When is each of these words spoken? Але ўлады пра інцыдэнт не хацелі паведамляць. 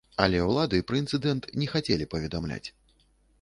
Але 0.23 0.37
ўлады 0.45 0.79
пра 0.91 0.97
інцыдэнт 1.01 1.43
не 1.65 1.67
хацелі 1.75 2.09
паведамляць. 2.15 2.63